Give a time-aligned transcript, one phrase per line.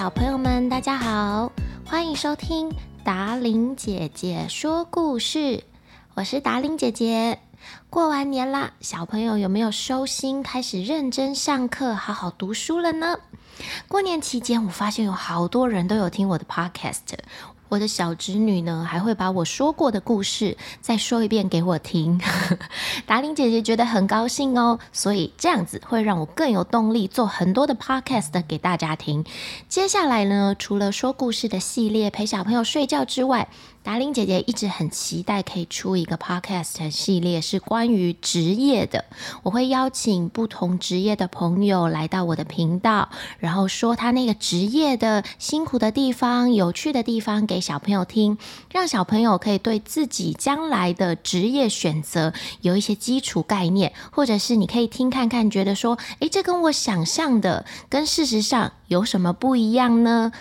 [0.00, 1.52] 小朋友们，大家好，
[1.84, 5.62] 欢迎收听达玲姐姐说故事。
[6.14, 7.38] 我是达玲姐姐。
[7.90, 13.18] 过完年啦，小朋友有没有收心，开始认真上课，好好读书了呢？
[13.88, 17.18] 过年期间，我发现有好多人都有听我的 podcast。
[17.70, 22.20] 我的小侄女呢，还会把我说过的故事再说一遍给我听。
[23.06, 29.24] 达玲姐姐觉得很高兴哦，所以这样子会让我更有动力做很多的 podcast 给大家听。
[29.68, 33.48] 接下来呢，除了说故事的系列陪小朋友睡觉之外，
[33.82, 39.06] 达玲姐姐一直很期待可以出一个 podcast 系列，是关于职业的。
[39.42, 43.08] 我会邀请不同职业的朋友来到我的频道，
[43.38, 48.36] 然后说他那个职业的辛苦的地方、有趣的地方给小朋友听，
[48.70, 60.32] 让小朋友可以对自己将来的职业选择有一些基础概念，或者是你可以听看看，觉得说，诶，这跟我想象的跟事实上有什么不一样呢？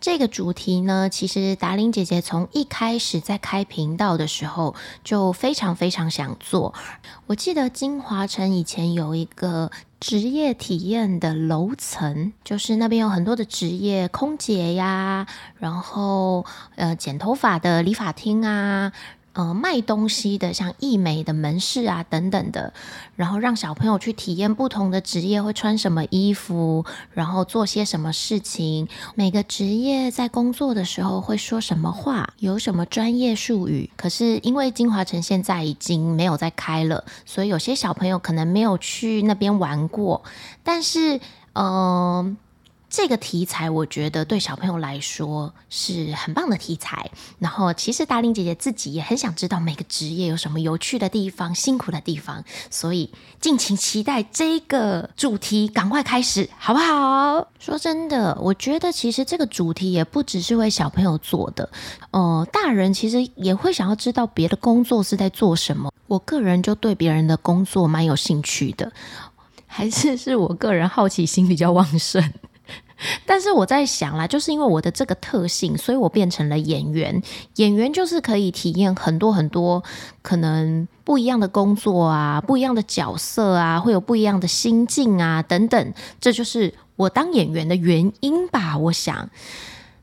[0.00, 6.74] 这个主题呢，其实达玲姐姐从一开始在开频道的时候就非常非常想做。
[7.26, 16.44] 我记得金华城以前有一个职业体验的楼层，就是那边有很多的职业，空姐呀，然后
[16.76, 18.92] 呃剪头发的理发厅啊。
[19.36, 22.72] 呃，卖东西的，像艺美的门市啊，等等的，
[23.16, 33.90] 然后让小朋友去体验不同的职业会穿什么衣服，然后做些什么事情，每个职业在工作的时候会说什么话，有什么专业术语。
[33.94, 40.24] 可是因为金华城现在已经没有再开了，所以有些小朋友可能没有去那边玩过，
[40.62, 41.20] 但是，
[41.52, 42.38] 嗯、
[42.96, 47.10] 这个题材我觉得对小朋友来说是很棒的题材。
[47.38, 57.46] 然后，其实达令姐姐自己也很想知道每个职业有什么有趣的地方、辛苦的地方，所以敬请期待这个主题，赶快开始，好不好？
[57.58, 61.68] 说真的，我觉得其实这个主题也不只是为小朋友做的，
[62.12, 65.92] 呃，大人其实也会想要知道别的工作是在做什么。
[66.06, 68.90] 我个人就对别人的工作蛮有兴趣的，
[69.66, 72.32] 还是是我个人好奇心比较旺盛。
[73.26, 77.22] 但是我在想啦，就是因为我的这个特性，所以我变成了演员。
[77.56, 79.84] 演员就是可以体验很多很多
[80.22, 85.92] 可能不一样的工作啊，不一样的角色啊，会有不一样的心境啊，等等。
[86.20, 88.78] 这就是我当演员的原因吧。
[88.78, 89.28] 我想，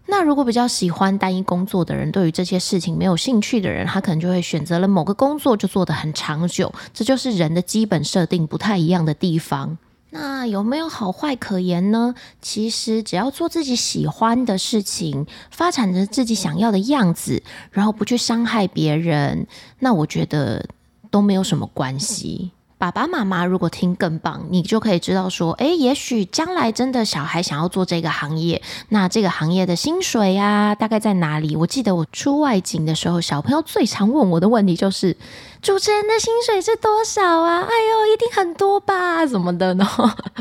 [0.05, 6.71] 那如果比较喜欢单一工作的人，对于这些事情没有兴趣的人，他可能就会选择了某个工作就做得很长久。
[6.93, 9.79] 这就是人的基本设定不太一样的地方。
[10.15, 12.13] 那有没有好坏可言呢？
[12.39, 17.41] 其实只要做自己喜欢的事情，发展着自己想要的样子，
[17.71, 19.47] 然后不去伤害别人，
[19.79, 20.69] 那我觉得
[21.09, 22.51] 都没有什么关系。
[22.83, 31.55] 爸爸妈妈如果听更棒，你就可以知道说，诶，也许将来真的小孩想要做这个行业，那这个行业的薪水呀，大概在哪里？
[31.55, 35.15] 我记得我出外景的时候，小朋友最常问我的问题就是，
[35.61, 37.61] 主持人的薪水是多少啊？
[37.61, 39.25] 哎呦，一定很多吧？
[39.25, 39.87] 什么的呢？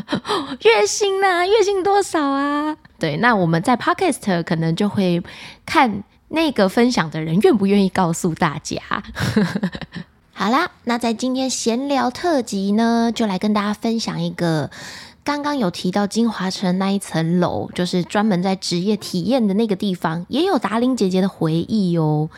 [0.62, 1.46] 月薪呢？
[1.46, 2.76] 月薪多少啊？
[2.98, 5.22] 对，那我们在 Podcast 可能就会
[5.64, 8.82] 看那个分享的人愿不愿意告诉大家。
[10.34, 14.70] 好啦，那在今天闲聊特辑呢，就来跟大家分享一个
[15.22, 22.30] 刚刚有提到金华城那一层楼，就是专门在职业体验的那个地方，也有达玲姐姐的回忆哦。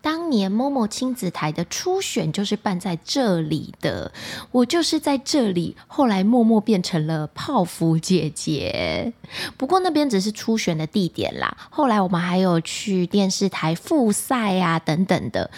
[0.00, 4.12] 当年 MOMO 亲子台的初选就是办在这里的，
[4.52, 9.12] 我就是在这里，后来默默变成了泡芙姐姐。
[9.56, 15.50] 不过那边只是初选的地点啦，后来我们还有去电视台复赛啊等等的。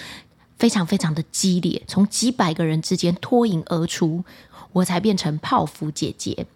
[0.59, 4.25] 非常非常的激烈，从几百个人之间脱颖而出，
[4.73, 6.47] 我才变成泡芙姐姐。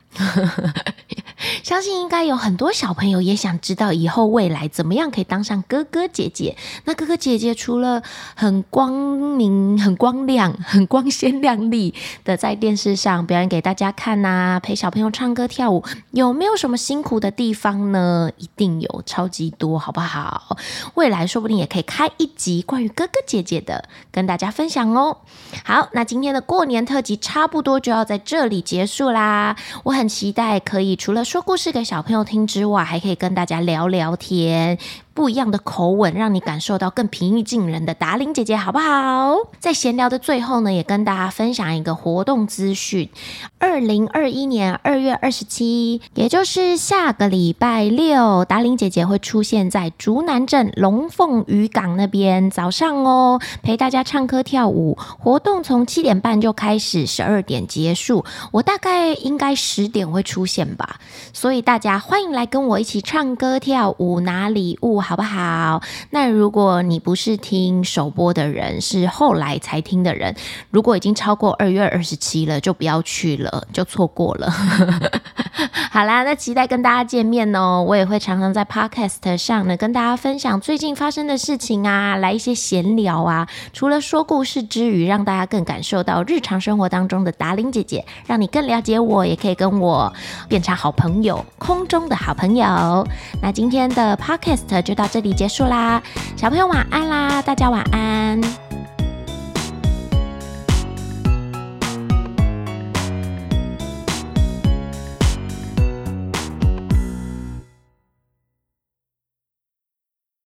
[1.62, 6.56] 相信应该有很多小朋友也想知道以后未来怎么样可以当上哥哥姐姐。
[6.84, 8.03] 那哥哥姐姐除了
[8.37, 11.93] 很光明、很光亮、很光鲜亮丽
[12.25, 15.82] 的在电视上表演给大家看呐、陪小朋友唱歌跳舞，
[16.12, 18.31] 有没有什么辛苦的地方呢？
[18.37, 20.56] 一定有，超级多，好不好？
[20.94, 25.17] 未来说不定也可以开一集关于哥哥姐姐的，跟大家分享哦。
[25.64, 29.56] 好，那今天的过年特辑差不多就要在这里结束啦。
[29.82, 30.09] 我很。
[30.12, 34.78] 期待可以除了说故故事给小朋友听之外，还可以跟大家聊聊天。
[35.14, 39.37] 不一样的口吻，让你感受到更平易近人的达玲姐姐，好不好？
[39.61, 43.11] 在闲聊的最后呢，也跟大家分享一个活动资讯：
[43.59, 54.97] 二零二一年二月二十七，也就是下个礼拜六，达玲姐姐会出现在竹南镇龙凤渔港那边，早上哦，陪大家唱歌跳舞。
[55.19, 58.25] 活动从七点半就开始，十二点结束。
[58.50, 60.97] 我大概应该十点会出现吧，
[61.35, 65.01] 所以大家欢迎来跟我一起唱歌跳舞，拿礼物。
[65.02, 65.82] 好不好？
[66.10, 70.34] 那如果你不是听首播的人，是后来才听的人，
[70.70, 74.49] 如果已经超过二月二十七了，就不要去了，就错过了。
[75.90, 77.84] 好啦，那期待跟大家见面哦。
[77.87, 83.46] 我也会常常在 Podcast 上呢，跟大家分享最近发生的事情啊，来一些闲聊啊。
[83.72, 90.10] 除了说故事之余，让大家更感受到日常生活当中的达玲姐姐，让你更了解我，也可以跟我
[90.49, 93.06] 变成好朋友，空中的好朋友。
[93.43, 94.92] 那今天的 Podcast 就。
[94.93, 96.03] 就到这里结束啦，
[96.37, 98.62] 小朋友晚安啦，大家晚安。